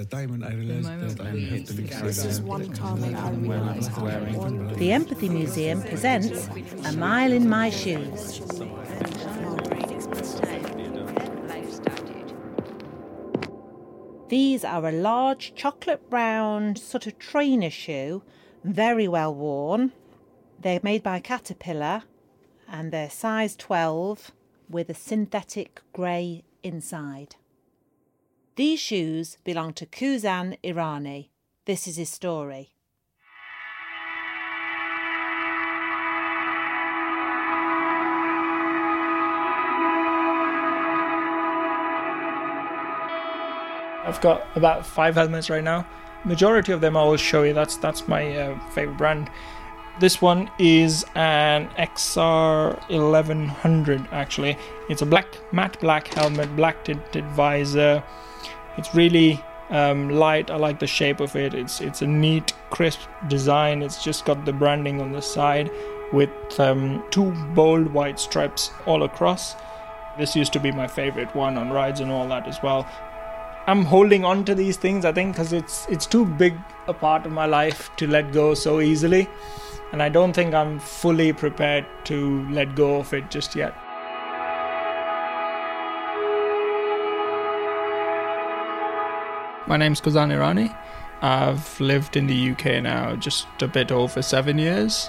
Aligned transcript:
the 0.00 0.06
time 0.06 0.30
when 0.30 0.42
I 0.42 0.54
realized 0.54 1.18
that 1.18 1.26
I 1.26 1.30
have 1.30 1.64
to 1.66 1.74
leave 1.74 2.00
This 2.00 2.24
is 2.24 2.40
one 2.40 2.72
time 2.72 3.04
I 3.04 3.08
when 3.08 3.16
I 3.16 3.30
realised 3.32 3.76
was 3.76 3.88
how 3.88 4.04
wearing 4.04 4.34
important 4.34 4.78
The 4.78 4.92
Empathy 4.92 5.28
Museum 5.28 5.82
presents 5.82 6.48
A 6.86 6.92
Mile 6.92 7.32
in 7.32 7.46
My 7.46 7.68
Shoes. 7.68 8.40
These 14.30 14.64
are 14.64 14.88
a 14.88 14.92
large 14.92 15.54
chocolate 15.54 16.08
brown 16.08 16.76
sort 16.76 17.06
of 17.06 17.18
trainer 17.18 17.68
shoe, 17.68 18.22
very 18.64 19.06
well 19.06 19.34
worn. 19.34 19.92
They're 20.58 20.80
made 20.82 21.02
by 21.02 21.20
Caterpillar 21.20 22.04
and 22.66 22.90
they're 22.90 23.10
size 23.10 23.54
12 23.54 24.30
with 24.70 24.88
a 24.88 24.94
synthetic 24.94 25.82
grey 25.92 26.44
inside. 26.62 27.36
These 28.60 28.80
shoes 28.80 29.38
belong 29.42 29.72
to 29.72 29.86
Khuzan 29.86 30.58
Irani. 30.62 31.30
This 31.64 31.88
is 31.88 31.96
his 31.96 32.10
story. 32.10 32.74
I've 44.04 44.20
got 44.20 44.46
about 44.54 44.84
five 44.84 45.14
helmets 45.14 45.48
right 45.48 45.64
now. 45.64 45.86
Majority 46.26 46.72
of 46.72 46.82
them 46.82 46.98
I 46.98 47.04
will 47.04 47.16
show 47.16 47.44
you. 47.44 47.54
That's 47.54 47.78
that's 47.78 48.06
my 48.08 48.36
uh, 48.36 48.58
favorite 48.72 48.98
brand. 48.98 49.30
This 50.00 50.20
one 50.20 50.50
is 50.58 51.06
an 51.14 51.70
XR 51.78 52.78
1100 52.90 54.08
actually. 54.12 54.58
It's 54.90 55.00
a 55.00 55.06
black 55.06 55.28
matte 55.50 55.80
black 55.80 56.08
helmet, 56.08 56.54
black 56.56 56.84
tinted 56.84 57.24
visor. 57.30 58.04
It's 58.76 58.94
really 58.94 59.42
um, 59.70 60.10
light. 60.10 60.50
I 60.50 60.56
like 60.56 60.78
the 60.78 60.86
shape 60.86 61.20
of 61.20 61.36
it. 61.36 61.54
It's 61.54 61.80
it's 61.80 62.02
a 62.02 62.06
neat, 62.06 62.52
crisp 62.70 63.00
design. 63.28 63.82
It's 63.82 64.02
just 64.02 64.24
got 64.24 64.44
the 64.44 64.52
branding 64.52 65.00
on 65.00 65.12
the 65.12 65.22
side 65.22 65.70
with 66.12 66.30
um, 66.58 67.04
two 67.10 67.30
bold 67.54 67.92
white 67.92 68.18
stripes 68.18 68.70
all 68.86 69.04
across. 69.04 69.54
This 70.18 70.34
used 70.34 70.52
to 70.54 70.60
be 70.60 70.72
my 70.72 70.86
favorite 70.86 71.34
one 71.34 71.56
on 71.56 71.70
rides 71.70 72.00
and 72.00 72.10
all 72.10 72.26
that 72.28 72.46
as 72.48 72.62
well. 72.62 72.86
I'm 73.66 73.84
holding 73.84 74.24
on 74.24 74.44
to 74.46 74.54
these 74.54 74.76
things, 74.76 75.04
I 75.04 75.12
think, 75.12 75.34
because 75.34 75.52
it's 75.52 75.86
it's 75.88 76.06
too 76.06 76.24
big 76.24 76.54
a 76.88 76.94
part 76.94 77.26
of 77.26 77.32
my 77.32 77.46
life 77.46 77.90
to 77.98 78.06
let 78.06 78.32
go 78.32 78.54
so 78.54 78.80
easily, 78.80 79.28
and 79.92 80.02
I 80.02 80.08
don't 80.08 80.32
think 80.32 80.54
I'm 80.54 80.80
fully 80.80 81.32
prepared 81.32 81.86
to 82.04 82.48
let 82.50 82.74
go 82.74 82.96
of 82.96 83.12
it 83.14 83.30
just 83.30 83.54
yet. 83.54 83.74
My 89.70 89.76
name's 89.76 90.00
Khuzan 90.00 90.32
Irani. 90.32 90.76
I've 91.22 91.80
lived 91.80 92.16
in 92.16 92.26
the 92.26 92.50
UK 92.50 92.82
now 92.82 93.14
just 93.14 93.46
a 93.62 93.68
bit 93.68 93.92
over 93.92 94.20
seven 94.20 94.58
years. 94.58 95.08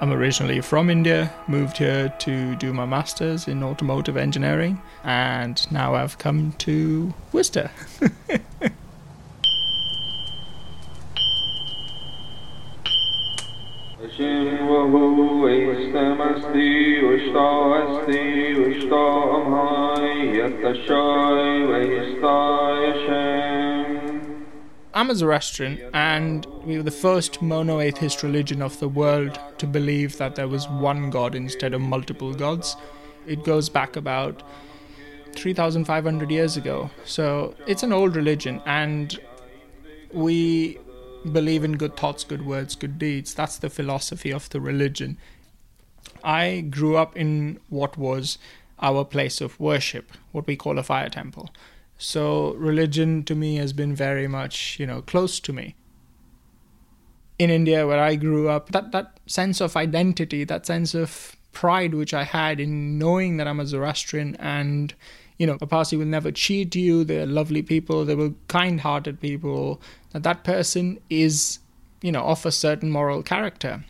I'm 0.00 0.12
originally 0.12 0.60
from 0.60 0.90
India, 0.90 1.34
moved 1.48 1.78
here 1.78 2.14
to 2.20 2.54
do 2.54 2.72
my 2.72 2.86
master's 2.86 3.48
in 3.48 3.64
automotive 3.64 4.16
engineering, 4.16 4.80
and 5.02 5.60
now 5.72 5.96
I've 5.96 6.18
come 6.18 6.52
to 6.58 7.12
Worcester. 7.32 7.68
I'm 24.96 25.10
a 25.10 25.14
Zoroastrian, 25.14 25.90
and 25.92 26.46
we 26.64 26.78
were 26.78 26.82
the 26.82 26.90
first 26.90 27.42
monotheist 27.42 28.22
religion 28.22 28.62
of 28.62 28.80
the 28.80 28.88
world 28.88 29.38
to 29.58 29.66
believe 29.66 30.16
that 30.16 30.36
there 30.36 30.48
was 30.48 30.70
one 30.70 31.10
God 31.10 31.34
instead 31.34 31.74
of 31.74 31.82
multiple 31.82 32.32
gods. 32.32 32.76
It 33.26 33.44
goes 33.44 33.68
back 33.68 33.96
about 33.96 34.42
3,500 35.32 36.30
years 36.30 36.56
ago. 36.56 36.88
So 37.04 37.54
it's 37.66 37.82
an 37.82 37.92
old 37.92 38.16
religion, 38.16 38.62
and 38.64 39.20
we 40.14 40.78
believe 41.30 41.62
in 41.62 41.76
good 41.76 41.94
thoughts, 41.98 42.24
good 42.24 42.46
words, 42.46 42.74
good 42.74 42.98
deeds. 42.98 43.34
That's 43.34 43.58
the 43.58 43.68
philosophy 43.68 44.32
of 44.32 44.48
the 44.48 44.62
religion. 44.62 45.18
I 46.24 46.64
grew 46.70 46.96
up 46.96 47.14
in 47.14 47.60
what 47.68 47.98
was 47.98 48.38
our 48.80 49.04
place 49.04 49.42
of 49.42 49.60
worship, 49.60 50.10
what 50.32 50.46
we 50.46 50.56
call 50.56 50.78
a 50.78 50.82
fire 50.82 51.10
temple. 51.10 51.50
So 51.98 52.54
religion 52.54 53.24
to 53.24 53.34
me 53.34 53.56
has 53.56 53.72
been 53.72 53.94
very 53.94 54.28
much, 54.28 54.78
you 54.78 54.86
know, 54.86 55.02
close 55.02 55.40
to 55.40 55.52
me. 55.52 55.74
In 57.38 57.50
India, 57.50 57.86
where 57.86 58.00
I 58.00 58.16
grew 58.16 58.48
up, 58.48 58.72
that, 58.72 58.92
that 58.92 59.18
sense 59.26 59.60
of 59.60 59.76
identity, 59.76 60.44
that 60.44 60.66
sense 60.66 60.94
of 60.94 61.36
pride 61.52 61.94
which 61.94 62.14
I 62.14 62.24
had 62.24 62.60
in 62.60 62.98
knowing 62.98 63.36
that 63.36 63.46
I'm 63.46 63.60
a 63.60 63.66
Zoroastrian 63.66 64.36
and, 64.36 64.94
you 65.38 65.46
know, 65.46 65.58
a 65.60 65.66
Parsi 65.66 65.96
will 65.96 66.06
never 66.06 66.30
cheat 66.30 66.74
you, 66.74 67.04
they're 67.04 67.26
lovely 67.26 67.62
people, 67.62 68.04
they 68.04 68.14
were 68.14 68.32
kind 68.48 68.80
hearted 68.80 69.20
people, 69.20 69.80
that 70.12 70.22
that 70.22 70.44
person 70.44 70.98
is, 71.10 71.58
you 72.02 72.12
know, 72.12 72.24
of 72.24 72.44
a 72.46 72.52
certain 72.52 72.90
moral 72.90 73.22
character. 73.22 73.84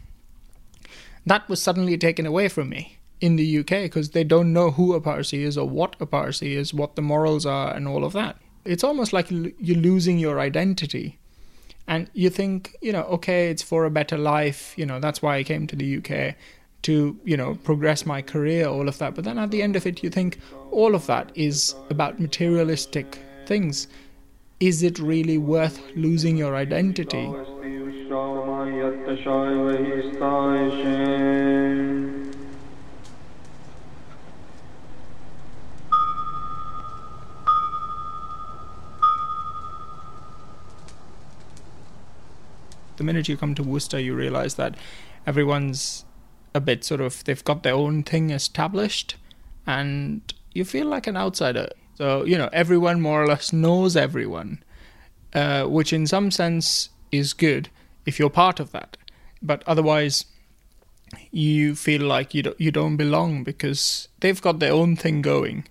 That 1.25 1.49
was 1.49 1.62
suddenly 1.62 1.99
taken 1.99 2.27
away 2.27 2.49
from 2.49 2.69
me 2.69 2.95
in 3.21 3.37
the 3.37 3.59
UK 3.59 3.69
because 3.84 4.10
they 4.10 4.25
don't 4.25 4.53
know 4.53 4.71
who 4.71 4.94
a 4.94 5.00
Parsi 5.00 5.43
is 5.43 5.56
or 5.56 5.69
what 5.69 5.97
a 6.00 6.06
Parsi 6.06 6.54
is, 6.54 6.75
what 6.75 6.97
the 6.97 7.03
morals 7.03 7.47
are, 7.47 7.75
and 7.75 7.88
all 7.88 8.04
of 8.04 8.12
that. 8.12 8.37
It's 8.65 8.84
almost 8.84 9.12
like 9.12 9.31
you're 9.31 9.78
losing 9.78 10.19
your 10.19 10.41
identity. 10.41 11.19
And 11.88 12.10
you 12.15 12.31
think, 12.31 12.76
you 12.82 12.93
know, 12.93 13.03
okay, 13.03 13.49
it's 13.49 13.62
for 13.62 13.84
a 13.84 13.91
better 13.91 14.19
life, 14.19 14.75
you 14.76 14.84
know, 14.84 14.99
that's 14.99 15.22
why 15.22 15.37
I 15.37 15.44
came 15.44 15.69
to 15.69 15.76
the 15.76 15.99
UK 15.99 16.34
to, 16.82 17.19
you 17.25 17.37
know, 17.37 17.55
progress 17.62 18.05
my 18.05 18.22
career, 18.22 18.66
all 18.66 18.88
of 18.88 18.99
that. 18.99 19.15
But 19.15 19.25
then 19.25 19.38
at 19.38 19.50
the 19.53 19.62
end 19.62 19.76
of 19.76 19.87
it, 19.87 20.03
you 20.03 20.10
think 20.10 20.38
all 20.71 20.94
of 20.94 21.06
that 21.06 21.31
is 21.34 21.75
about 21.91 22.19
materialistic 22.19 23.21
things. 23.47 23.87
Is 24.59 24.82
it 24.82 24.99
really 24.99 25.38
worth 25.38 25.81
losing 25.94 26.37
your 26.37 26.56
identity? 26.56 27.26
The 42.96 43.04
minute 43.04 43.28
you 43.28 43.36
come 43.36 43.54
to 43.54 43.62
Worcester, 43.62 43.98
you 43.98 44.14
realize 44.14 44.54
that 44.54 44.76
everyone's 45.26 46.04
a 46.54 46.60
bit 46.60 46.84
sort 46.84 47.00
of 47.00 47.22
they've 47.24 47.44
got 47.44 47.62
their 47.62 47.74
own 47.74 48.02
thing 48.02 48.30
established, 48.30 49.16
and 49.66 50.34
you 50.52 50.64
feel 50.64 50.86
like 50.86 51.06
an 51.06 51.16
outsider. 51.16 51.68
So 51.96 52.24
you 52.24 52.36
know 52.38 52.48
everyone 52.52 53.00
more 53.00 53.22
or 53.22 53.26
less 53.26 53.52
knows 53.52 53.96
everyone, 53.96 54.62
uh, 55.34 55.64
which 55.64 55.92
in 55.92 56.06
some 56.06 56.30
sense 56.30 56.90
is 57.12 57.32
good 57.32 57.68
if 58.06 58.18
you're 58.18 58.30
part 58.30 58.60
of 58.60 58.72
that, 58.72 58.96
but 59.42 59.62
otherwise 59.66 60.24
you 61.30 61.74
feel 61.74 62.02
like 62.02 62.34
you 62.34 62.42
don't, 62.42 62.60
you 62.60 62.70
don't 62.70 62.96
belong 62.96 63.44
because 63.44 64.08
they've 64.20 64.40
got 64.40 64.58
their 64.58 64.72
own 64.72 64.96
thing 64.96 65.22
going. 65.22 65.66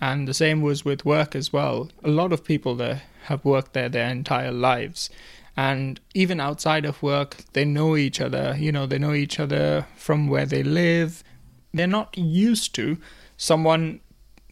And 0.00 0.26
the 0.26 0.34
same 0.34 0.60
was 0.60 0.84
with 0.84 1.04
work 1.04 1.34
as 1.34 1.52
well. 1.52 1.90
A 2.02 2.08
lot 2.08 2.32
of 2.32 2.44
people 2.44 2.74
there 2.74 3.02
have 3.24 3.44
worked 3.44 3.72
there 3.72 3.88
their 3.88 4.10
entire 4.10 4.52
lives 4.52 5.10
and 5.56 6.00
even 6.14 6.40
outside 6.40 6.84
of 6.84 7.02
work 7.02 7.36
they 7.52 7.64
know 7.64 7.96
each 7.96 8.20
other 8.20 8.56
you 8.58 8.72
know 8.72 8.86
they 8.86 8.98
know 8.98 9.14
each 9.14 9.38
other 9.38 9.86
from 9.96 10.28
where 10.28 10.46
they 10.46 10.62
live. 10.62 11.24
They're 11.72 11.86
not 11.86 12.16
used 12.16 12.74
to 12.76 12.98
someone 13.36 14.00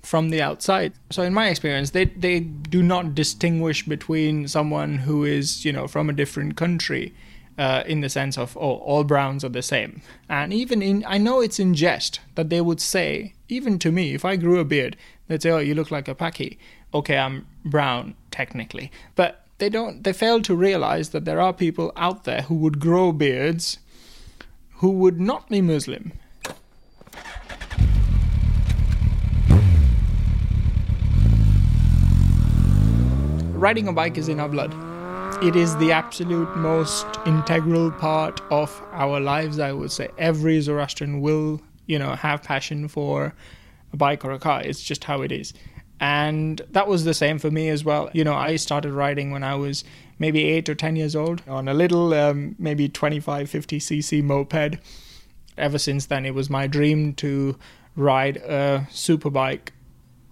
from 0.03 0.31
the 0.31 0.43
outside. 0.43 0.93
So 1.11 1.23
in 1.23 1.35
my 1.35 1.49
experience 1.49 1.91
they 1.91 2.07
they 2.07 2.41
do 2.41 2.83
not 2.83 3.15
distinguish 3.15 3.85
between 3.87 4.49
someone 4.49 4.99
who 4.99 5.25
is 5.25 5.65
you 5.65 5.73
know 5.73 5.87
from 5.87 6.09
a 6.09 6.13
different 6.13 6.57
country 6.57 7.15
uh, 7.59 7.83
in 7.87 8.01
the 8.01 8.09
sense 8.09 8.39
of 8.39 8.57
oh 8.57 8.77
all 8.77 9.05
browns 9.05 9.45
are 9.45 9.51
the 9.51 9.63
same. 9.63 10.03
And 10.29 10.53
even 10.53 10.83
in 10.83 11.05
i 11.07 11.19
know 11.19 11.41
it's 11.41 11.61
in 11.61 11.75
jest 11.75 12.21
that 12.35 12.51
they 12.51 12.61
would 12.61 12.81
say 12.81 13.35
even 13.49 13.79
to 13.79 13.93
me 13.93 14.15
if 14.15 14.25
i 14.25 14.37
grew 14.37 14.59
a 14.59 14.65
beard 14.65 14.97
they'd 15.29 15.43
say 15.43 15.51
oh 15.51 15.59
you 15.59 15.75
look 15.75 15.91
like 15.91 16.09
a 16.09 16.15
paki 16.15 16.57
okay 16.93 17.19
i'm 17.19 17.47
brown 17.65 18.15
technically. 18.31 18.91
But 19.15 19.42
they 19.63 19.69
don't 19.69 20.03
they 20.03 20.13
fail 20.13 20.43
to 20.43 20.57
realize 20.57 21.11
that 21.11 21.25
there 21.25 21.41
are 21.41 21.53
people 21.53 21.93
out 21.97 22.25
there 22.25 22.43
who 22.43 22.57
would 22.57 22.81
grow 22.81 23.13
beards 23.13 23.79
who 24.79 24.91
would 24.91 25.21
not 25.21 25.49
be 25.49 25.61
muslim. 25.61 26.11
Riding 33.53 33.87
a 33.87 33.93
bike 33.93 34.19
is 34.19 34.29
in 34.29 34.41
our 34.41 34.49
blood. 34.49 34.75
It 35.45 35.55
is 35.55 35.77
the 35.77 35.93
absolute 35.93 36.57
most 36.57 37.07
integral 37.25 37.93
part 37.93 38.41
of 38.51 38.69
our 38.91 39.21
lives 39.21 39.61
i 39.61 39.71
would 39.71 39.93
say. 39.93 40.09
Every 40.19 40.61
zoroastrian 40.61 41.21
will 41.21 41.61
you 41.87 42.01
know 42.01 42.17
have 42.17 42.43
passion 42.43 42.89
for 42.89 43.33
a 43.93 43.97
bike 43.97 44.25
or 44.25 44.33
a 44.33 44.41
car. 44.41 44.61
It's 44.61 44.83
just 44.83 45.05
how 45.05 45.23
it 45.23 45.31
is 45.31 45.55
And 46.03 46.61
that 46.73 46.89
was 46.89 47.05
the 47.05 47.15
same 47.15 47.39
for 47.39 47.49
me 47.49 47.69
as 47.69 47.85
well. 47.85 48.11
You 48.13 48.25
know, 48.25 48.35
I 48.35 48.57
started 48.57 48.93
riding 48.93 49.31
when 49.31 49.45
I 49.45 49.55
was 49.55 49.85
maybe 50.19 50.43
eight 50.47 50.69
or 50.69 50.75
10 50.75 50.97
years 50.97 51.15
old 51.15 51.43
on 51.47 51.69
a 51.69 51.75
little, 51.75 52.13
um, 52.13 52.57
maybe 52.59 52.89
25, 52.89 53.49
50 53.49 53.79
cc 53.79 54.21
moped. 54.21 54.79
Ever 55.57 55.79
since 55.79 56.07
then, 56.07 56.27
it 56.27 56.35
was 56.35 56.51
my 56.51 56.67
dream 56.67 57.15
to 57.15 57.57
ride 57.95 58.39
a 58.39 58.89
superbike, 58.91 59.69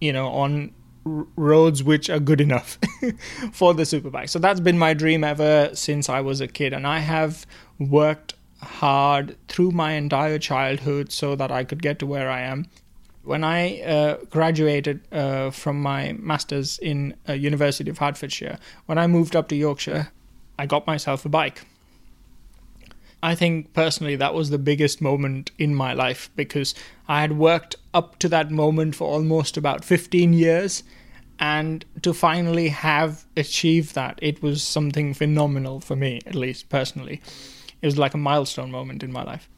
you 0.00 0.12
know, 0.12 0.26
on 0.30 0.72
r- 1.06 1.28
roads 1.36 1.84
which 1.84 2.10
are 2.10 2.18
good 2.18 2.40
enough 2.40 2.76
for 3.52 3.72
the 3.72 3.84
superbike. 3.84 4.28
So 4.28 4.40
that's 4.40 4.58
been 4.58 4.76
my 4.76 4.92
dream 4.92 5.22
ever 5.22 5.70
since 5.72 6.08
I 6.08 6.20
was 6.20 6.40
a 6.40 6.48
kid. 6.48 6.72
And 6.72 6.84
I 6.84 6.98
have 6.98 7.46
worked 7.78 8.34
hard 8.60 9.36
through 9.46 9.70
my 9.70 9.92
entire 9.92 10.40
childhood 10.40 11.12
so 11.12 11.36
that 11.36 11.52
I 11.52 11.62
could 11.62 11.80
get 11.80 12.00
to 12.00 12.06
where 12.06 12.28
I 12.28 12.40
am 12.40 12.66
when 13.22 13.44
I 13.44 13.80
uh, 13.80 14.16
graduated 14.30 15.00
uh, 15.12 15.50
from 15.50 15.80
my 15.80 16.12
master's 16.18 16.78
in 16.78 17.14
uh, 17.28 17.34
University 17.34 17.90
of 17.90 17.98
Hertfordshire, 17.98 18.58
when 18.86 18.98
I 18.98 19.06
moved 19.06 19.36
up 19.36 19.48
to 19.48 19.56
Yorkshire, 19.56 20.10
I 20.58 20.66
got 20.66 20.86
myself 20.86 21.24
a 21.24 21.28
bike. 21.28 21.66
I 23.22 23.34
think 23.34 23.74
personally 23.74 24.16
that 24.16 24.32
was 24.32 24.48
the 24.48 24.58
biggest 24.58 25.02
moment 25.02 25.50
in 25.58 25.74
my 25.74 25.92
life 25.92 26.30
because 26.36 26.74
I 27.06 27.20
had 27.20 27.36
worked 27.36 27.76
up 27.92 28.18
to 28.20 28.28
that 28.30 28.50
moment 28.50 28.94
for 28.96 29.06
almost 29.06 29.56
about 29.58 29.84
15 29.84 30.32
years 30.32 30.82
and 31.38 31.84
to 32.02 32.14
finally 32.14 32.68
have 32.68 33.24
achieved 33.36 33.94
that 33.94 34.18
it 34.22 34.42
was 34.42 34.62
something 34.62 35.12
phenomenal 35.12 35.80
for 35.80 35.96
me 35.96 36.20
at 36.26 36.34
least 36.34 36.68
personally 36.68 37.20
it 37.82 37.86
was 37.86 37.98
like 37.98 38.14
a 38.14 38.18
milestone 38.18 38.70
moment 38.70 39.02
in 39.02 39.10
my 39.10 39.22
life 39.22 39.48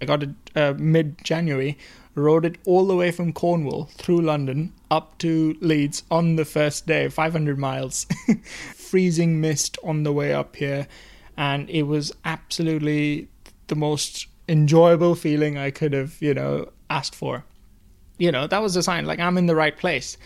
i 0.00 0.04
got 0.04 0.22
it 0.22 0.30
uh, 0.54 0.74
mid 0.76 1.22
january 1.24 1.76
rode 2.18 2.44
it 2.44 2.58
all 2.66 2.86
the 2.86 2.96
way 2.96 3.10
from 3.10 3.32
Cornwall 3.32 3.84
through 3.92 4.20
London 4.20 4.72
up 4.90 5.16
to 5.18 5.56
Leeds 5.60 6.02
on 6.10 6.36
the 6.36 6.44
first 6.44 6.86
day, 6.86 7.08
500 7.08 7.58
miles. 7.58 8.06
Freezing 8.74 9.40
mist 9.40 9.78
on 9.84 10.02
the 10.02 10.12
way 10.12 10.32
up 10.32 10.56
here, 10.56 10.86
and 11.36 11.68
it 11.70 11.82
was 11.82 12.12
absolutely 12.24 13.28
the 13.68 13.76
most 13.76 14.26
enjoyable 14.48 15.14
feeling 15.14 15.58
I 15.58 15.70
could 15.70 15.92
have, 15.92 16.16
you 16.20 16.34
know, 16.34 16.70
asked 16.88 17.14
for. 17.14 17.44
You 18.18 18.32
know, 18.32 18.46
that 18.46 18.62
was 18.62 18.76
a 18.76 18.82
sign 18.82 19.04
like 19.04 19.20
I'm 19.20 19.38
in 19.38 19.46
the 19.46 19.54
right 19.54 19.76
place. 19.76 20.16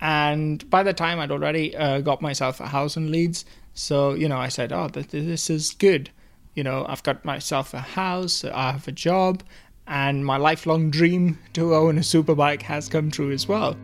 And 0.00 0.68
by 0.70 0.82
the 0.82 0.92
time 0.92 1.20
I'd 1.20 1.30
already 1.30 1.76
uh, 1.76 2.00
got 2.00 2.20
myself 2.22 2.58
a 2.60 2.66
house 2.66 2.96
in 2.96 3.10
Leeds, 3.10 3.44
so, 3.74 4.14
you 4.14 4.28
know, 4.28 4.38
I 4.38 4.48
said, 4.48 4.72
oh, 4.72 4.88
this 4.88 5.48
is 5.48 5.70
good. 5.70 6.10
You 6.54 6.64
know, 6.64 6.84
I've 6.88 7.02
got 7.04 7.24
myself 7.24 7.74
a 7.74 7.78
house, 7.78 8.44
I 8.44 8.72
have 8.72 8.88
a 8.88 8.92
job, 8.92 9.44
and 9.86 10.26
my 10.26 10.36
lifelong 10.36 10.90
dream 10.90 11.38
to 11.52 11.74
own 11.74 11.96
a 11.98 12.00
superbike 12.00 12.62
has 12.62 12.88
come 12.88 13.10
true 13.10 13.30
as 13.30 13.46
well. 13.46 13.76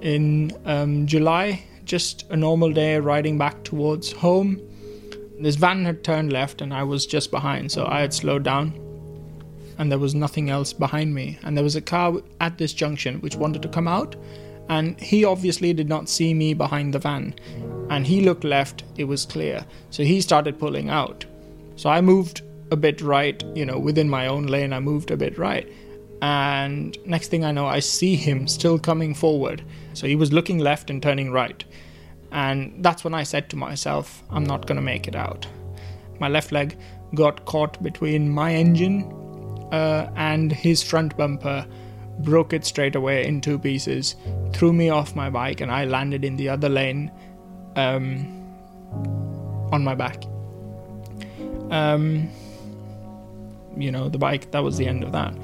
In 0.00 0.50
um, 0.64 1.06
July, 1.06 1.62
just 1.84 2.24
a 2.30 2.36
normal 2.36 2.72
day 2.72 2.98
riding 2.98 3.36
back 3.36 3.62
towards 3.62 4.10
home, 4.10 4.58
this 5.38 5.56
van 5.56 5.84
had 5.84 6.02
turned 6.02 6.32
left 6.32 6.62
and 6.62 6.72
I 6.72 6.82
was 6.84 7.04
just 7.04 7.30
behind, 7.30 7.70
so 7.70 7.86
I 7.86 8.00
had 8.00 8.14
slowed 8.14 8.42
down 8.42 8.89
and 9.80 9.90
there 9.90 9.98
was 9.98 10.14
nothing 10.14 10.50
else 10.50 10.74
behind 10.74 11.14
me. 11.14 11.38
And 11.42 11.56
there 11.56 11.64
was 11.64 11.74
a 11.74 11.80
car 11.80 12.20
at 12.38 12.58
this 12.58 12.74
junction 12.74 13.18
which 13.22 13.34
wanted 13.34 13.62
to 13.62 13.68
come 13.68 13.88
out, 13.88 14.14
and 14.68 15.00
he 15.00 15.24
obviously 15.24 15.72
did 15.72 15.88
not 15.88 16.06
see 16.06 16.34
me 16.34 16.52
behind 16.52 16.92
the 16.92 16.98
van. 16.98 17.34
And 17.88 18.06
he 18.06 18.20
looked 18.20 18.44
left, 18.44 18.84
it 18.98 19.04
was 19.04 19.24
clear. 19.24 19.64
So 19.88 20.02
he 20.02 20.20
started 20.20 20.58
pulling 20.58 20.90
out. 20.90 21.24
So 21.76 21.88
I 21.88 22.02
moved 22.02 22.42
a 22.70 22.76
bit 22.76 23.00
right, 23.00 23.42
you 23.54 23.64
know, 23.64 23.78
within 23.78 24.08
my 24.10 24.26
own 24.26 24.46
lane, 24.48 24.74
I 24.74 24.80
moved 24.80 25.10
a 25.10 25.16
bit 25.16 25.38
right. 25.38 25.66
And 26.20 26.98
next 27.06 27.28
thing 27.28 27.42
I 27.42 27.50
know, 27.50 27.66
I 27.66 27.80
see 27.80 28.16
him 28.16 28.46
still 28.48 28.78
coming 28.78 29.14
forward. 29.14 29.64
So 29.94 30.06
he 30.06 30.14
was 30.14 30.30
looking 30.30 30.58
left 30.58 30.90
and 30.90 31.02
turning 31.02 31.32
right. 31.32 31.64
And 32.32 32.84
that's 32.84 33.02
when 33.02 33.14
I 33.14 33.22
said 33.22 33.48
to 33.48 33.56
myself, 33.56 34.22
I'm 34.28 34.44
not 34.44 34.66
going 34.66 34.76
to 34.76 34.82
make 34.82 35.08
it 35.08 35.16
out. 35.16 35.46
My 36.20 36.28
left 36.28 36.52
leg 36.52 36.78
got 37.14 37.46
caught 37.46 37.82
between 37.82 38.28
my 38.28 38.54
engine 38.54 39.16
uh, 39.72 40.08
and 40.16 40.52
his 40.52 40.82
front 40.82 41.16
bumper 41.16 41.66
broke 42.20 42.52
it 42.52 42.64
straight 42.64 42.94
away 42.94 43.26
in 43.26 43.40
two 43.40 43.58
pieces, 43.58 44.16
threw 44.52 44.72
me 44.72 44.90
off 44.90 45.14
my 45.16 45.30
bike, 45.30 45.60
and 45.60 45.70
I 45.70 45.84
landed 45.84 46.24
in 46.24 46.36
the 46.36 46.48
other 46.48 46.68
lane 46.68 47.10
um, 47.76 48.26
on 49.72 49.82
my 49.84 49.94
back. 49.94 50.22
Um, 51.70 52.28
you 53.76 53.90
know, 53.90 54.08
the 54.08 54.18
bike, 54.18 54.50
that 54.50 54.62
was 54.62 54.76
the 54.76 54.86
end 54.86 55.04
of 55.04 55.12
that. 55.12 55.34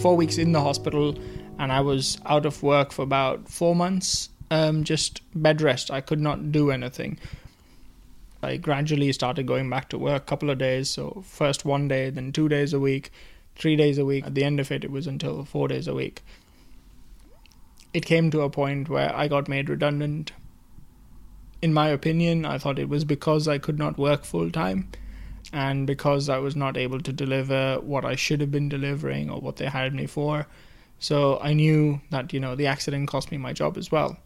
Four 0.00 0.16
weeks 0.16 0.38
in 0.38 0.52
the 0.52 0.60
hospital, 0.60 1.18
and 1.58 1.72
I 1.72 1.80
was 1.80 2.18
out 2.24 2.46
of 2.46 2.62
work 2.62 2.92
for 2.92 3.02
about 3.02 3.48
four 3.48 3.74
months, 3.74 4.30
um, 4.50 4.84
just 4.84 5.20
bed 5.34 5.60
rest. 5.60 5.90
I 5.90 6.00
could 6.00 6.20
not 6.20 6.52
do 6.52 6.70
anything. 6.70 7.18
I 8.42 8.56
gradually 8.56 9.12
started 9.12 9.46
going 9.46 9.68
back 9.68 9.88
to 9.90 9.98
work 9.98 10.22
a 10.22 10.26
couple 10.26 10.50
of 10.50 10.58
days. 10.58 10.90
So 10.90 11.22
first 11.26 11.64
one 11.64 11.88
day, 11.88 12.10
then 12.10 12.32
two 12.32 12.48
days 12.48 12.72
a 12.72 12.80
week, 12.80 13.10
three 13.56 13.76
days 13.76 13.98
a 13.98 14.04
week. 14.04 14.24
At 14.26 14.34
the 14.34 14.44
end 14.44 14.60
of 14.60 14.70
it, 14.70 14.84
it 14.84 14.90
was 14.90 15.06
until 15.06 15.44
four 15.44 15.68
days 15.68 15.88
a 15.88 15.94
week. 15.94 16.22
It 17.92 18.06
came 18.06 18.30
to 18.30 18.42
a 18.42 18.50
point 18.50 18.88
where 18.88 19.14
I 19.14 19.28
got 19.28 19.48
made 19.48 19.68
redundant. 19.68 20.32
In 21.60 21.72
my 21.72 21.88
opinion, 21.88 22.44
I 22.44 22.58
thought 22.58 22.78
it 22.78 22.88
was 22.88 23.04
because 23.04 23.48
I 23.48 23.58
could 23.58 23.78
not 23.78 23.98
work 23.98 24.24
full 24.24 24.50
time 24.50 24.88
and 25.52 25.86
because 25.86 26.28
I 26.28 26.38
was 26.38 26.54
not 26.54 26.76
able 26.76 27.00
to 27.00 27.12
deliver 27.12 27.80
what 27.80 28.04
I 28.04 28.14
should 28.14 28.40
have 28.40 28.52
been 28.52 28.68
delivering 28.68 29.30
or 29.30 29.40
what 29.40 29.56
they 29.56 29.66
hired 29.66 29.94
me 29.94 30.06
for. 30.06 30.46
So 31.00 31.40
I 31.40 31.54
knew 31.54 32.00
that, 32.10 32.32
you 32.32 32.38
know, 32.38 32.54
the 32.54 32.66
accident 32.66 33.08
cost 33.08 33.32
me 33.32 33.38
my 33.38 33.52
job 33.52 33.76
as 33.76 33.90
well. 33.90 34.18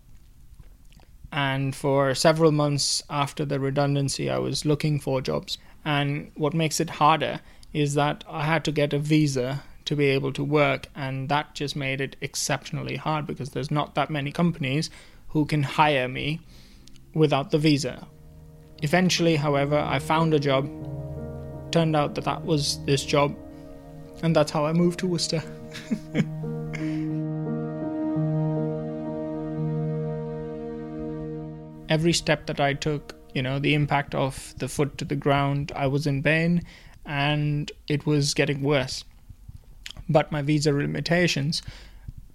And 1.33 1.75
for 1.75 2.15
several 2.15 2.53
months 2.53 3.03
after 3.09 3.47
the 3.47 3.59
redundancy, 3.59 4.29
I 4.29 4.39
was 4.39 4.67
looking 4.67 5.01
for 5.01 5.23
jobs. 5.23 5.57
And 5.85 6.31
what 6.35 6.53
makes 6.53 6.79
it 6.79 6.91
harder 6.91 7.41
is 7.73 7.95
that 7.95 8.23
I 8.29 8.45
had 8.45 8.65
to 8.67 8.73
get 8.73 8.93
a 8.93 8.99
visa 8.99 9.63
to 9.87 9.97
be 9.97 10.07
able 10.07 10.33
to 10.35 10.45
work, 10.45 10.89
and 10.95 11.29
that 11.29 11.55
just 11.55 11.75
made 11.75 12.01
it 12.01 12.17
exceptionally 12.21 12.97
hard 12.97 13.27
because 13.27 13.51
there's 13.51 13.71
not 13.71 13.95
that 13.95 14.11
many 14.11 14.31
companies 14.31 14.91
who 15.29 15.45
can 15.47 15.63
hire 15.63 16.07
me 16.07 16.41
without 17.15 17.51
the 17.51 17.59
visa. 17.59 18.07
Eventually, 18.83 19.37
however, 19.37 19.79
I 19.79 19.99
found 19.99 20.35
a 20.35 20.39
job. 20.39 20.69
Turned 21.73 21.97
out 21.97 22.15
that 22.17 22.25
that 22.25 22.45
was 22.45 22.85
this 22.85 23.05
job, 23.05 23.35
and 24.23 24.37
that's 24.37 24.53
how 24.53 24.67
I 24.67 24.75
moved 24.75 24.99
to 25.01 25.07
Worcester. 25.07 25.43
every 31.93 32.15
step 32.15 32.47
that 32.47 32.59
I 32.59 32.73
took, 32.73 33.15
you 33.35 33.43
know, 33.43 33.59
the 33.59 33.75
impact 33.75 34.15
of 34.15 34.55
the 34.59 34.69
foot 34.69 34.97
to 34.99 35.05
the 35.05 35.15
ground, 35.15 35.71
I 35.77 35.87
was 35.87 36.07
in 36.07 36.23
pain 36.23 36.63
and 37.05 37.71
it 37.87 38.07
was 38.07 38.33
getting 38.33 38.63
worse. 38.63 39.05
But 40.09 40.33
my 40.33 40.41
visa 40.41 40.73
limitations 40.73 41.63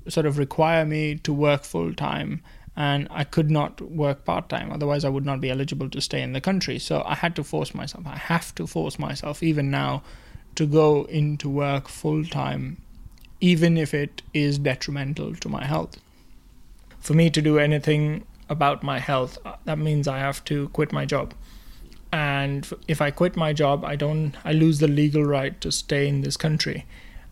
sort 0.08 0.28
of 0.28 0.38
require 0.38 0.86
me 0.86 1.16
to 1.16 1.34
work 1.34 1.64
full 1.64 1.94
time 1.94 2.44
and 2.76 3.08
I 3.10 3.24
could 3.24 3.50
not 3.50 3.82
work 3.82 4.24
part 4.26 4.50
time, 4.50 4.72
otherwise, 4.72 5.04
I 5.04 5.10
would 5.10 5.26
not 5.26 5.42
be 5.42 5.50
eligible 5.50 5.90
to 5.90 6.00
stay 6.00 6.22
in 6.22 6.34
the 6.34 6.42
country. 6.50 6.78
So 6.78 7.02
I 7.08 7.16
had 7.16 7.36
to 7.38 7.44
force 7.44 7.74
myself, 7.74 8.06
I 8.06 8.18
have 8.18 8.54
to 8.54 8.68
force 8.68 9.00
myself, 9.00 9.42
even 9.42 9.72
now, 9.72 10.04
to 10.54 10.68
go 10.68 11.06
into 11.06 11.50
work 11.50 11.88
full 11.88 12.24
time, 12.24 12.80
even 13.42 13.78
if 13.78 13.96
it 13.96 14.22
is 14.36 14.60
detrimental 14.60 15.34
to 15.38 15.50
my 15.50 15.66
health. 15.66 15.98
For 17.00 17.16
me 17.16 17.32
to 17.32 17.42
do 17.42 17.58
anything 17.58 18.28
about 18.50 18.84
my 18.84 19.00
health, 19.00 19.38
uh, 19.46 19.56
that 19.66 19.78
means 19.78 20.08
I 20.08 20.20
have 20.20 20.44
to 20.46 20.70
quit 20.70 20.92
my 20.92 21.06
job. 21.06 21.34
And 22.12 22.68
if 22.88 23.02
I 23.02 23.12
quit 23.12 23.36
my 23.36 23.54
job, 23.54 23.84
I 23.84 23.96
don't 23.96 24.36
I 24.46 24.54
lose 24.54 24.80
the 24.80 24.88
legal 24.88 25.24
right 25.24 25.60
to 25.62 25.72
stay 25.72 26.08
in 26.08 26.22
this 26.22 26.38
country. 26.38 26.86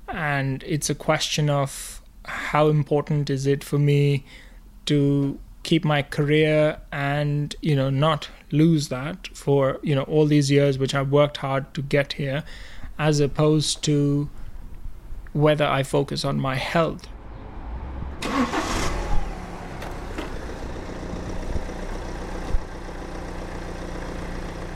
And 0.09 0.63
it's 0.63 0.89
a 0.89 0.95
question 0.95 1.49
of 1.49 2.01
how 2.25 2.67
important 2.67 3.29
is 3.29 3.47
it 3.47 3.63
for 3.63 3.79
me 3.79 4.25
to 4.85 5.39
keep 5.63 5.83
my 5.83 6.03
career 6.03 6.79
and 6.91 7.55
you 7.61 7.75
know 7.75 7.89
not 7.89 8.29
lose 8.51 8.89
that 8.89 9.27
for 9.33 9.79
you 9.81 9.95
know 9.95 10.03
all 10.03 10.27
these 10.27 10.51
years 10.51 10.77
which 10.77 10.93
I've 10.93 11.11
worked 11.11 11.37
hard 11.37 11.73
to 11.73 11.81
get 11.81 12.13
here 12.13 12.43
as 12.99 13.19
opposed 13.19 13.83
to 13.85 14.29
whether 15.33 15.65
I 15.65 15.81
focus 15.81 16.23
on 16.23 16.39
my 16.39 16.55
health 16.55 17.07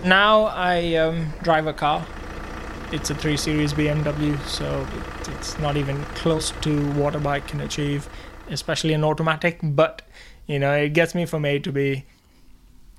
Now 0.09 0.45
I 0.45 0.95
um, 0.95 1.31
drive 1.43 1.67
a 1.67 1.73
car. 1.73 2.03
It's 2.91 3.11
a 3.11 3.15
3 3.15 3.37
Series 3.37 3.73
BMW, 3.73 4.43
so 4.43 4.87
it's 5.27 5.59
not 5.59 5.77
even 5.77 6.03
close 6.15 6.49
to 6.61 6.91
what 6.93 7.13
a 7.13 7.19
bike 7.19 7.45
can 7.47 7.61
achieve, 7.61 8.09
especially 8.49 8.93
an 8.95 9.03
automatic. 9.03 9.59
But 9.61 10.01
You 10.47 10.57
know, 10.57 10.73
it 10.73 10.93
gets 10.93 11.13
me 11.13 11.27
from 11.27 11.45
A 11.45 11.59
to 11.59 11.71
B. 11.71 12.05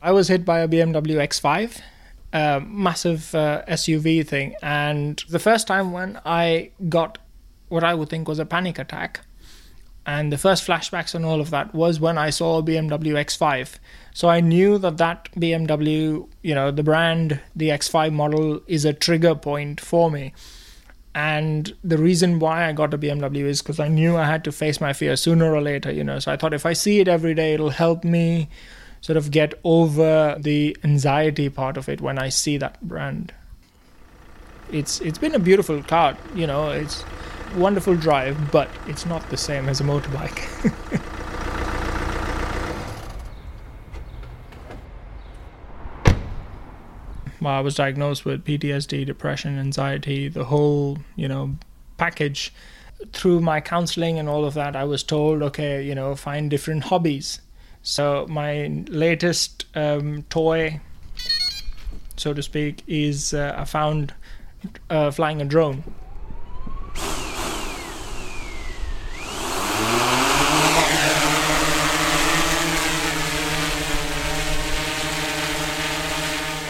I 0.00 0.12
was 0.12 0.28
hit 0.28 0.44
by 0.44 0.60
a 0.60 0.68
BMW 0.68 1.16
X5, 1.16 1.80
a 2.32 2.60
massive 2.60 3.34
uh, 3.34 3.64
SUV 3.66 4.24
thing, 4.24 4.54
and 4.62 5.24
the 5.28 5.40
first 5.40 5.66
time 5.66 5.90
when 5.90 6.20
I 6.24 6.70
got 6.88 7.18
what 7.68 7.82
I 7.82 7.92
would 7.92 8.08
think 8.08 8.28
was 8.28 8.38
a 8.38 8.46
panic 8.46 8.78
attack, 8.78 9.22
and 10.06 10.32
the 10.32 10.38
first 10.38 10.66
flashbacks 10.66 11.14
and 11.14 11.24
all 11.24 11.40
of 11.40 11.50
that 11.50 11.74
was 11.74 12.00
when 12.00 12.16
I 12.16 12.30
saw 12.30 12.58
a 12.58 12.62
BMW 12.62 13.12
X5. 13.14 13.76
So 14.14 14.28
I 14.28 14.40
knew 14.40 14.78
that 14.78 14.96
that 14.98 15.28
BMW, 15.36 16.26
you 16.42 16.54
know, 16.54 16.70
the 16.70 16.82
brand, 16.82 17.40
the 17.54 17.68
X5 17.68 18.12
model 18.12 18.60
is 18.66 18.84
a 18.84 18.92
trigger 18.92 19.34
point 19.34 19.80
for 19.80 20.10
me. 20.10 20.32
And 21.14 21.74
the 21.82 21.98
reason 21.98 22.38
why 22.38 22.68
I 22.68 22.72
got 22.72 22.94
a 22.94 22.98
BMW 22.98 23.44
is 23.44 23.62
because 23.62 23.80
I 23.80 23.88
knew 23.88 24.16
I 24.16 24.26
had 24.26 24.44
to 24.44 24.52
face 24.52 24.80
my 24.80 24.92
fear 24.92 25.16
sooner 25.16 25.52
or 25.52 25.60
later, 25.60 25.90
you 25.90 26.04
know. 26.04 26.18
So 26.18 26.32
I 26.32 26.36
thought 26.36 26.54
if 26.54 26.64
I 26.64 26.72
see 26.72 27.00
it 27.00 27.08
every 27.08 27.34
day, 27.34 27.54
it'll 27.54 27.70
help 27.70 28.04
me 28.04 28.48
sort 29.00 29.16
of 29.16 29.30
get 29.30 29.54
over 29.64 30.36
the 30.38 30.76
anxiety 30.84 31.48
part 31.48 31.76
of 31.76 31.88
it 31.88 32.00
when 32.00 32.18
I 32.18 32.28
see 32.28 32.58
that 32.58 32.80
brand. 32.82 33.34
It's 34.70 35.00
it's 35.00 35.18
been 35.18 35.34
a 35.34 35.38
beautiful 35.40 35.82
car, 35.82 36.16
you 36.34 36.46
know. 36.46 36.70
It's 36.70 37.02
wonderful 37.56 37.96
drive, 37.96 38.50
but 38.50 38.68
it's 38.86 39.06
not 39.06 39.28
the 39.30 39.36
same 39.36 39.68
as 39.68 39.80
a 39.80 39.84
motorbike. 39.84 41.00
well, 47.40 47.54
I 47.54 47.60
was 47.60 47.74
diagnosed 47.74 48.24
with 48.24 48.44
PTSD, 48.44 49.06
depression, 49.06 49.58
anxiety, 49.58 50.28
the 50.28 50.44
whole, 50.44 50.98
you 51.16 51.28
know, 51.28 51.56
package. 51.96 52.52
Through 53.12 53.40
my 53.40 53.62
counseling 53.62 54.18
and 54.18 54.28
all 54.28 54.44
of 54.44 54.52
that, 54.54 54.76
I 54.76 54.84
was 54.84 55.02
told, 55.02 55.42
okay, 55.42 55.82
you 55.82 55.94
know, 55.94 56.14
find 56.14 56.50
different 56.50 56.84
hobbies. 56.84 57.40
So 57.82 58.26
my 58.28 58.84
latest 58.88 59.64
um, 59.74 60.24
toy, 60.24 60.80
so 62.16 62.34
to 62.34 62.42
speak, 62.42 62.82
is 62.86 63.32
uh, 63.32 63.54
I 63.56 63.64
found 63.64 64.12
uh, 64.90 65.10
flying 65.10 65.40
a 65.40 65.46
drone. 65.46 65.82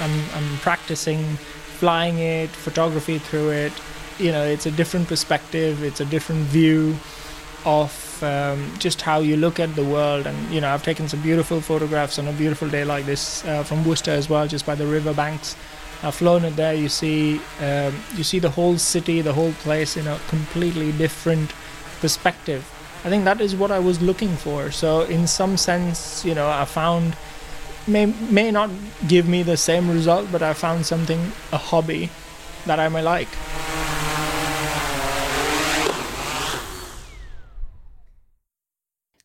I'm, 0.01 0.25
I'm 0.35 0.50
practicing 0.61 1.38
flying 1.81 2.19
it, 2.19 2.50
photography 2.50 3.19
through 3.19 3.50
it. 3.50 3.73
You 4.19 4.33
know, 4.33 4.45
it's 4.45 4.67
a 4.67 4.71
different 4.71 5.09
perspective, 5.09 5.83
it's 5.83 6.00
a 6.00 6.05
different 6.05 6.43
view 6.43 6.95
of 7.64 8.23
um, 8.23 8.71
just 8.79 9.00
how 9.00 9.21
you 9.21 9.37
look 9.37 9.59
at 9.59 9.75
the 9.75 9.85
world. 9.85 10.26
And, 10.26 10.37
you 10.52 10.61
know, 10.61 10.69
I've 10.69 10.83
taken 10.83 11.09
some 11.09 11.23
beautiful 11.23 11.61
photographs 11.62 12.19
on 12.19 12.29
a 12.29 12.33
beautiful 12.33 12.69
day 12.69 12.85
like 12.85 13.07
this 13.07 13.45
uh, 13.47 13.64
from 13.64 13.85
Worcester 13.85 14.11
as 14.11 14.29
well, 14.29 14.47
just 14.47 14.67
by 14.67 14.75
the 14.75 14.87
river 14.87 15.14
banks. 15.14 15.57
I've 16.02 16.14
flown 16.14 16.45
it 16.45 16.57
there. 16.57 16.75
You 16.75 16.88
see, 16.88 17.40
um, 17.61 17.95
you 18.14 18.25
see 18.25 18.38
the 18.38 18.50
whole 18.50 18.76
city, 18.79 19.23
the 19.23 19.33
whole 19.33 19.52
place 19.64 19.97
in 19.97 20.07
a 20.07 20.19
completely 20.29 20.93
different 20.93 21.52
perspective. 22.00 22.62
I 23.05 23.09
think 23.09 23.25
that 23.25 23.40
is 23.40 23.57
what 23.57 23.71
I 23.71 23.79
was 23.79 24.02
looking 24.02 24.37
for. 24.37 24.71
So, 24.71 25.02
in 25.02 25.26
some 25.26 25.57
sense, 25.57 26.25
you 26.25 26.35
know, 26.35 26.49
I 26.49 26.67
found 26.67 27.17
may 27.91 28.07
may 28.07 28.51
not 28.51 28.71
give 29.09 29.29
me 29.29 29.43
the 29.43 29.57
same 29.57 29.91
result, 29.91 30.31
but 30.33 30.43
I 30.43 30.55
found 30.55 30.87
something 30.87 31.21
a 31.53 31.59
hobby 31.59 32.11
that 32.67 32.79
I 32.79 32.89
may 32.89 33.03
like. 33.03 33.29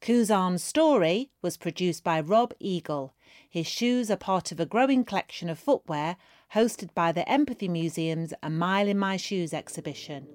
Khuzan's 0.02 0.64
story 0.64 1.32
was 1.42 1.58
produced 1.58 2.04
by 2.04 2.20
Rob 2.20 2.54
Eagle. 2.60 3.16
His 3.50 3.66
shoes 3.66 4.12
are 4.12 4.18
part 4.18 4.52
of 4.52 4.60
a 4.60 4.66
growing 4.66 5.04
collection 5.04 5.50
of 5.50 5.58
footwear 5.58 6.18
hosted 6.54 6.94
by 6.94 7.12
the 7.12 7.28
Empathy 7.28 7.68
Museum's 7.68 8.32
A 8.44 8.50
Mile 8.52 8.88
in 8.88 9.00
My 9.00 9.18
Shoes 9.18 9.52
exhibition. 9.52 10.28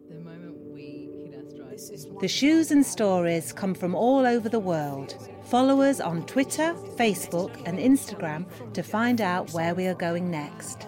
The 2.20 2.28
shoes 2.28 2.70
and 2.70 2.84
stories 2.84 3.52
come 3.52 3.72
from 3.72 3.94
all 3.94 4.26
over 4.26 4.50
the 4.50 4.58
world. 4.58 5.16
Follow 5.44 5.80
us 5.80 5.98
on 5.98 6.26
Twitter, 6.26 6.74
Facebook, 6.96 7.50
and 7.64 7.78
Instagram 7.78 8.44
to 8.74 8.82
find 8.82 9.20
out 9.22 9.52
where 9.54 9.74
we 9.74 9.86
are 9.86 9.94
going 9.94 10.30
next. 10.30 10.86